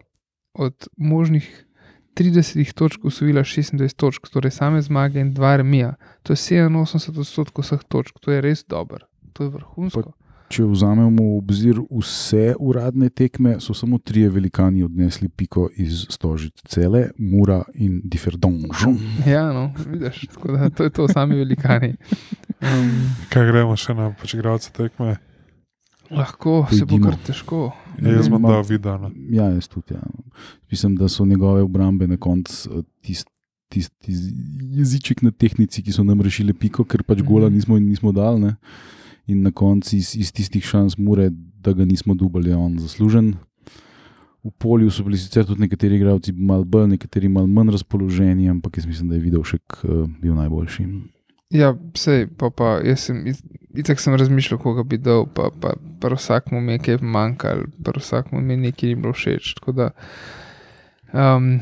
od 0.59 0.89
možnih 0.99 1.47
30 2.19 2.73
točk 2.75 3.05
usvojila 3.07 3.45
26 3.47 3.95
točk, 3.97 4.27
torej 4.29 4.51
same 4.51 4.83
zmage 4.83 5.21
in 5.23 5.31
dva 5.35 5.55
remija. 5.57 5.95
To 6.27 6.35
je 6.35 6.37
87 6.37 7.21
odstotkov 7.23 7.65
vseh 7.65 7.87
točk, 7.89 8.19
to 8.21 8.35
je 8.35 8.41
res 8.43 8.65
dobro. 8.67 9.07
To 9.33 9.47
je 9.47 9.55
vrhunsko. 9.55 10.11
Če 10.51 10.65
vzamemo 10.65 11.15
v 11.15 11.37
obzir 11.37 11.79
vse 11.79 12.57
uradne 12.59 13.07
tekme, 13.09 13.61
so 13.61 13.71
samo 13.71 13.99
trije 13.99 14.29
velikani 14.29 14.83
odnesli 14.83 15.29
piko 15.31 15.69
iz 15.73 16.07
Stožice, 16.11 16.65
cele, 16.67 17.11
Mura 17.17 17.61
in 17.77 18.01
Differdonž. 18.05 18.83
Ja, 19.25 19.45
no, 19.49 19.69
vidiš, 19.79 20.25
tako 20.29 20.53
da 20.53 20.69
to 20.69 20.85
je 20.85 20.91
to, 20.91 21.07
sami 21.09 21.37
velikani. 21.37 21.93
Um, 22.61 22.91
Kaj 23.29 23.47
gremo 23.47 23.77
še 23.77 23.95
na 23.95 24.11
igralce 24.27 24.73
tekme? 24.73 25.17
lahko 26.11 26.67
se 26.67 26.81
bo 26.81 26.87
Pojdimo. 26.89 27.07
kar 27.07 27.19
težko. 27.23 27.59
Ja, 27.97 28.11
jaz 28.11 28.27
bom 28.29 28.43
Ma- 28.43 28.51
dal 28.51 28.65
video. 28.65 28.97
No. 28.99 29.11
Ja, 29.31 29.45
jaz 29.49 29.69
tudi. 29.69 29.95
Ja. 29.95 30.03
Mislim, 30.67 30.97
da 30.97 31.07
so 31.07 31.23
njegove 31.25 31.63
obrambe 31.63 32.07
na 32.07 32.17
koncu 32.19 32.83
tisti. 33.01 33.31
Tisti 33.71 34.11
jeziček 34.73 35.21
na 35.23 35.31
tehnici, 35.31 35.79
ki 35.79 35.93
so 35.93 36.03
nam 36.03 36.19
rešili 36.19 36.51
piko, 36.53 36.83
ker 36.83 37.05
pač 37.05 37.21
gola 37.23 37.47
Mhm. 37.47 37.55
nismo, 37.55 37.79
nismo 37.79 38.11
dali. 38.11 38.41
Ne? 38.41 38.57
In 39.31 39.45
na 39.45 39.53
koncu 39.53 39.95
iz, 39.97 40.15
iz 40.17 40.33
tistih 40.35 40.65
šans 40.65 40.99
mure, 40.99 41.29
da 41.61 41.73
ga 41.73 41.85
nismo 41.85 42.15
dubali, 42.15 42.51
je 42.51 42.57
on 42.57 42.79
zaslužen. 42.81 43.35
V 44.41 44.51
polju 44.59 44.91
so 44.91 45.05
bili 45.05 45.19
sicer 45.21 45.45
tudi 45.45 45.61
nekateri 45.61 45.99
igralci 45.99 46.33
malo 46.33 46.65
bolj, 46.65 46.87
nekateri 46.95 47.29
malo 47.29 47.47
manj 47.47 47.71
razpoloženi, 47.71 48.49
ampak 48.49 48.79
jaz 48.79 48.87
mislim, 48.89 49.11
da 49.13 49.19
je 49.19 49.21
videl 49.21 49.45
še 49.45 49.59
uh, 49.85 50.07
bil 50.23 50.33
najboljši. 50.35 50.87
Ja, 51.53 51.75
sej, 51.99 52.25
pa, 52.39 52.49
pa 52.49 52.79
jaz 52.81 53.09
sem, 53.11 53.21
itak 53.77 54.01
sem 54.01 54.15
razmišljal, 54.17 54.61
koga 54.63 54.85
bi 54.87 54.97
dal, 54.97 55.27
pa, 55.27 55.51
pa, 55.53 55.75
pa 56.01 56.13
vsak 56.15 56.53
mu 56.55 56.63
je 56.63 56.79
nekaj 56.79 57.01
manjkalo, 57.03 57.69
pa 57.85 57.93
vsak 57.99 58.33
mu 58.33 58.41
je 58.41 58.57
nekaj 58.57 58.89
ni 58.89 58.97
bilo 58.97 59.13
všeč. 59.13 59.53
Tako 59.59 59.75
da, 59.77 59.91
um, 61.13 61.53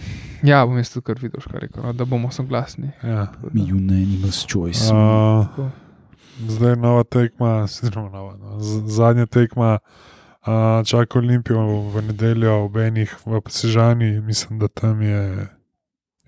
ja, 0.45 0.63
bom 0.69 0.79
jaz 0.79 0.93
tudi 0.95 1.09
kar 1.09 1.19
videl, 1.19 1.41
kaj 1.43 1.65
rekel, 1.67 1.83
no, 1.83 1.97
da 1.97 2.07
bomo 2.07 2.31
soglasni. 2.31 2.93
Ja. 3.03 3.27
Da- 3.43 3.67
Unanimous 3.75 4.45
choice. 4.47 4.87
Uh, 4.93 5.49
tako. 5.51 5.71
Zdaj 6.39 6.77
nova 6.77 7.05
tekma, 7.05 7.67
sicer 7.73 7.97
nova, 7.97 8.37
no, 8.37 8.59
zadnja 8.87 9.27
tekma. 9.27 9.79
Uh, 10.49 10.87
čaka 10.87 11.19
Olimpijo 11.19 11.61
v 11.93 12.03
nedeljo, 12.09 12.65
ob 12.65 12.77
enih 12.77 13.11
v 13.27 13.41
Sežani, 13.49 14.21
mislim, 14.21 14.59
da 14.59 14.69
tam 14.69 15.03
je 15.03 15.49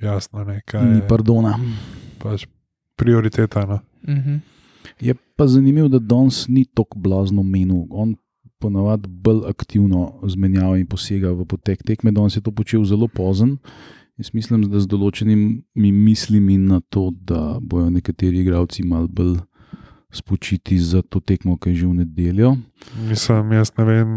jasno, 0.01 0.45
ne, 0.45 0.61
kaj 0.67 0.85
Ni 0.85 0.99
je 0.99 1.09
pardona. 1.09 1.55
pač 2.19 2.47
prioriteta. 2.97 3.67
No. 3.67 3.79
Mhm. 4.09 4.37
Je 5.01 5.15
pa 5.37 5.47
zanimivo, 5.47 5.89
da 5.89 5.99
Dons 5.99 6.49
ni 6.49 6.65
tako 6.65 6.99
blazno 6.99 7.43
menil. 7.43 7.87
On 7.91 8.17
ponavadi 8.59 9.09
bolj 9.09 9.49
aktivno 9.49 10.21
zmenjava 10.29 10.79
in 10.79 10.87
posega 10.87 11.33
v 11.33 11.45
potek 11.45 11.83
tekme. 11.83 12.13
Danes 12.13 12.37
je 12.37 12.43
to 12.45 12.53
počel 12.53 12.85
zelo 12.85 13.09
pozen. 13.09 13.57
Jaz 14.21 14.35
mislim, 14.37 14.67
da 14.69 14.81
z 14.81 14.87
določenimi 14.87 15.63
mislimi 15.75 16.59
na 16.59 16.81
to, 16.93 17.09
da 17.25 17.57
bojo 17.61 17.89
nekateri 17.91 18.43
igralci 18.43 18.85
malo 18.85 19.09
bolj 19.09 19.39
spočiti 20.13 20.79
za 20.79 21.03
to 21.03 21.21
tekmo, 21.21 21.57
ki 21.57 21.71
je 21.71 21.77
že 21.77 21.87
v 21.87 21.95
nedeljo. 21.95 22.57
Mislim, 23.09 23.53
jaz 23.53 23.73
ne 23.79 23.85
vem, 23.85 24.11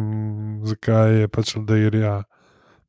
zakaj 0.65 1.21
je 1.21 1.27
pač 1.27 1.55
da 1.57 1.75
je 1.75 1.89
ja. 1.99 2.23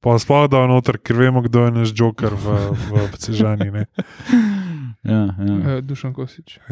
Pa 0.05 0.19
sploh 0.21 0.49
da 0.53 0.67
noter, 0.69 0.99
ker 1.01 1.17
vemo, 1.17 1.41
kdo 1.41 1.65
je 1.65 1.71
naš 1.73 1.91
joker 1.97 2.37
v, 2.37 2.77
v 2.77 3.09
Sežani. 3.17 3.71
ne. 3.71 3.85
Ja, 5.05 5.37
ja. 5.37 5.55
uh, 5.77 5.81
Dušan 5.85 6.15
Kosič. 6.17 6.59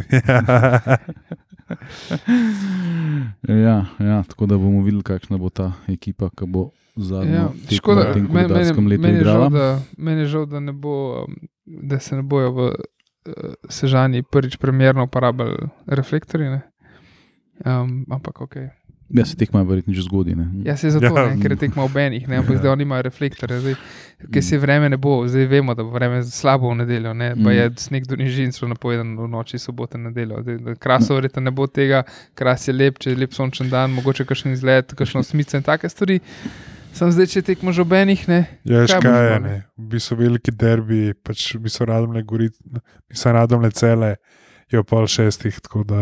Ja, 3.48 3.86
ja, 3.98 4.22
tako 4.28 4.46
da 4.46 4.56
bomo 4.58 4.82
videli, 4.82 5.02
kakšna 5.02 5.38
bo 5.38 5.48
ta 5.48 5.72
ekipa, 5.88 6.28
ki 6.36 6.46
bo 6.46 6.70
zadnjo 6.96 7.32
Ja, 7.32 7.48
škoda, 7.76 8.12
meni, 8.14 8.28
meni, 8.28 8.98
meni, 8.98 9.18
je 9.18 9.24
žal, 9.24 9.50
da, 9.50 9.80
meni 9.96 10.20
je 10.20 10.26
žal, 10.26 10.46
da, 10.46 10.60
bo, 10.72 11.26
da 11.64 11.98
se 12.00 12.16
ne 12.16 12.22
bojo 12.22 12.52
v 12.52 12.74
Sežani 13.68 14.22
prvič 14.22 14.56
primerno 14.56 15.04
uporabljali 15.04 15.56
reflektorji. 15.86 16.48
ne. 16.48 16.62
Um, 17.64 18.06
ampak 18.10 18.40
ok. 18.40 18.56
Ja, 19.10 19.24
se 19.24 19.36
tekma 19.36 19.60
verjetno 19.62 19.92
že 19.92 20.02
zgodi. 20.02 20.34
Ne? 20.34 20.46
Ja, 20.64 20.76
se 20.76 20.86
je 20.86 20.90
zato, 20.90 21.06
Ja. 21.06 21.28
ne, 21.28 21.36
ker 21.36 21.50
je 21.50 21.56
tekmo 21.58 21.84
ob 21.84 21.96
enih, 21.96 22.28
ne, 22.28 22.36
ampak 22.36 22.50
Ja. 22.50 22.58
zdaj 22.58 22.70
oni 22.70 22.82
imajo 22.82 23.02
reflektorje. 23.02 23.60
Zdaj, 23.60 23.74
ker 24.32 24.42
se 24.42 24.58
vreme 24.58 24.88
ne 24.88 24.96
bo, 24.96 25.28
zdaj 25.28 25.46
vemo, 25.46 25.74
da 25.74 25.82
bo 25.82 25.90
vreme 25.90 26.22
slabo 26.24 26.70
v 26.70 26.76
nedeljo, 26.76 27.12
ne, 27.12 27.34
pa 27.34 27.40
Mm. 27.42 27.50
je 27.50 27.70
sneg 27.76 28.06
do 28.06 28.16
nižin, 28.16 28.52
so 28.52 28.66
napovedan 28.66 29.12
v 29.14 29.28
noči 29.28 29.58
sobote 29.58 29.98
in 29.98 30.04
nedeljo. 30.04 30.40
Zdaj, 30.40 30.76
Kraso 30.76 31.14
verjetno 31.14 31.42
ne 31.42 31.50
bo 31.50 31.66
tega, 31.66 32.02
kras 32.34 32.66
je 32.66 32.74
lep, 32.74 32.98
če 32.98 33.10
je 33.10 33.16
lep 33.16 33.32
sončen 33.32 33.68
dan, 33.68 33.92
mogoče 33.92 34.24
kakšen 34.24 34.52
izlet, 34.52 34.94
kakšno 34.94 35.22
smice 35.22 35.56
in 35.56 35.62
take 35.62 35.88
stvari. 35.88 36.20
Sam 36.92 37.08
zdaj, 37.08 37.26
če 37.28 37.42
tekmo 37.42 37.72
že 37.72 37.82
ob 37.82 37.92
enih, 37.92 38.28
ne. 38.28 38.40
Ja, 38.64 38.82
veš 38.82 38.92
Kaj 38.92 39.00
kaj 39.00 39.12
boš 39.14 39.26
je, 39.26 39.40
ne. 39.40 39.56
V 39.74 39.86
bistvu 39.88 40.16
veliki 40.18 40.52
derbi, 40.52 41.00
pač 41.16 41.56
bi 41.56 41.68
so 41.68 41.84
radom 41.84 42.12
le 42.12 42.22
gorit, 42.22 42.52
bi 42.62 43.16
so 43.16 43.32
radom 43.32 43.62
le 43.62 43.70
cele, 43.70 44.10
je 44.68 44.78
ob 44.78 44.86
pol 44.88 45.04
šestih, 45.04 45.58
tako 45.60 45.82
da 45.84 46.00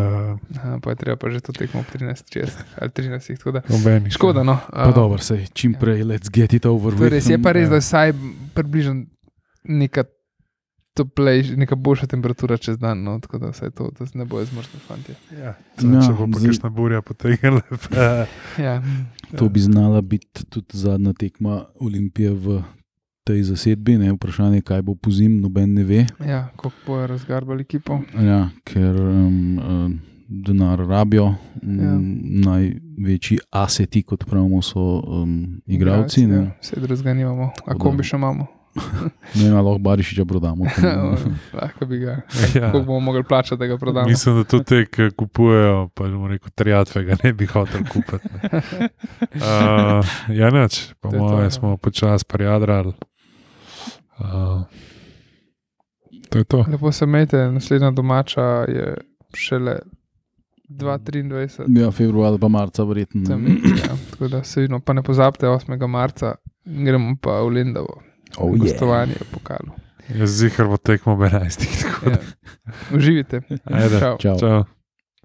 Aha, 0.56 0.76
pa 0.78 0.90
je 0.90 0.96
treba 0.96 1.16
pa 1.16 1.26
že 1.26 1.40
to 1.40 1.50
tekmo 1.50 1.80
ob 1.80 1.88
13, 1.90 2.36
ali 2.76 2.90
13, 2.90 3.34
tako 3.36 3.52
da. 3.52 3.62
nobenih. 3.68 4.12
Škoda, 4.12 4.42
no. 4.42 4.58
Pa 4.66 4.86
Um, 4.86 4.94
dobro, 4.94 5.18
sej, 5.18 5.46
čim 5.52 5.74
prej, 5.74 6.02
let's 6.04 6.30
get 6.30 6.52
it 6.52 6.66
over 6.66 6.94
To 6.94 7.02
with. 7.02 7.10
res, 7.10 7.26
je 7.26 7.38
pa 7.38 7.50
res, 7.50 7.66
Ja. 7.66 7.68
da 7.68 7.76
je 7.76 7.80
vsaj 7.80 8.12
približno 8.54 8.94
neka 9.64 10.04
toplejša, 10.94 11.56
neka 11.56 11.76
boljša 11.76 12.06
temperatura 12.06 12.56
čez 12.56 12.78
dan, 12.78 13.02
no, 13.02 13.18
tako 13.20 13.38
da 13.38 13.48
vsaj 13.48 13.70
to, 13.70 13.90
da 13.90 14.06
se 14.06 14.18
ne 14.18 14.24
bojo 14.24 14.44
zmrznili 14.44 14.80
fanti. 14.80 15.12
Ja, 15.32 15.38
Ja, 15.38 15.54
če 16.00 16.12
bo 16.12 16.26
zdaj- 16.28 16.46
kakšna 16.46 16.70
burja 16.70 17.02
potegnila, 17.02 17.60
pa 17.84 18.26
Ja, 18.58 18.82
To 19.32 19.48
bi 19.48 19.60
znala 19.60 20.00
biti 20.02 20.44
tudi 20.44 20.76
zadnja 20.76 21.12
tekma 21.12 21.64
Olimpije 21.76 22.30
v 22.32 22.62
tej 23.24 23.42
zasedbi. 23.44 23.96
Ne? 23.96 24.12
Vprašanje 24.12 24.56
je, 24.56 24.62
kaj 24.62 24.82
bo 24.82 24.94
po 24.94 25.10
zim, 25.10 25.40
noben 25.40 25.74
ne 25.74 25.84
ve. 25.84 26.06
ja 26.20 26.48
koliko 26.56 26.76
bojo 26.86 27.06
razgarbali 27.06 27.60
ekipo. 27.62 28.00
Ja, 28.16 28.48
ker 28.64 28.96
um, 28.96 29.58
um, 29.60 29.98
denar 30.28 30.78
rabijo, 30.80 31.34
um, 31.56 31.78
Ja. 31.78 31.94
največji 32.44 33.38
aseti, 33.52 34.02
kot 34.02 34.24
pravimo, 34.24 34.62
so 34.62 34.80
um, 35.00 35.60
igravci. 35.66 36.20
ja, 36.20 36.28
Ne, 36.28 36.50
vse 36.60 36.76
drugega 36.78 37.14
nimamo, 37.14 37.50
a 37.66 37.74
kombi 37.74 38.02
še 38.02 38.16
imamo. 38.16 38.46
ne 39.34 39.50
ali 39.50 39.54
lahko 39.54 39.78
Barišiča 39.78 40.24
prodamo. 40.24 40.64
Lahko 41.60 41.86
bi 41.86 41.98
ga. 41.98 42.10
ja. 42.54 42.72
Koliko 42.72 42.86
bomo 42.86 43.00
mogli 43.00 43.22
plačati, 43.24 43.58
da 43.58 43.66
ga 43.66 43.78
prodamo? 43.78 44.08
Mislim, 44.08 44.36
da 44.36 44.44
tudi 44.44 44.64
te, 44.64 44.86
ki 44.86 45.10
kupujejo, 45.16 45.88
pa 45.94 46.04
bomo 46.04 46.28
rekel, 46.28 46.50
terjatve 46.54 47.04
ga 47.04 47.16
ne 47.24 47.32
bi 47.32 47.46
hotel 47.46 47.80
kupiti. 47.92 48.28
ne. 48.42 48.88
Uh, 49.34 50.06
ja, 50.40 50.50
neč, 50.50 50.92
po 51.00 51.10
To 51.10 51.16
je 51.16 51.18
to, 51.18 51.24
mojem, 51.24 51.44
ja. 51.44 51.50
smo 51.50 51.76
počasi 51.76 52.24
parjadrali. 52.28 52.92
Uh, 54.18 54.62
to 56.30 56.38
je 56.38 56.44
to. 56.44 56.64
Lepo 56.68 56.92
se 56.92 57.04
imejte, 57.04 57.36
naslednja 57.52 57.90
domača 57.90 58.42
je 58.68 58.94
šele 59.34 59.78
2023. 60.68 61.80
Ja, 61.80 61.90
februar 61.90 62.28
ali 62.28 62.38
pa 62.38 62.48
marca, 62.48 62.84
verjetno. 62.84 63.26
Tam, 63.26 63.42
ne. 63.42 63.50
ja, 63.50 63.96
tako 64.10 64.28
da 64.28 64.44
se 64.44 64.60
vidimo, 64.60 64.80
pa 64.80 64.92
ne 64.92 65.02
pozabite 65.02 65.46
8. 65.46 65.86
marca, 65.86 66.34
gremo 66.64 67.16
pa 67.20 67.40
v 67.40 67.48
Lendavo, 67.48 68.02
Oh, 68.40 68.54
yeah. 68.54 68.64
gostovanje 68.64 69.14
v 69.20 69.28
pokalu. 69.34 69.72
Jaz 70.10 70.30
zihar 70.30 70.66
bo 70.66 70.76
tekmo 70.76 71.12
ob 71.14 71.20
11. 71.20 71.66
tako 71.82 72.10
da. 72.10 72.18
Ja. 72.18 72.72
Uživite. 72.96 73.42
Ajde. 73.64 74.00
Čau. 74.00 74.16
Čau. 74.18 74.36
Čau. 74.40 74.64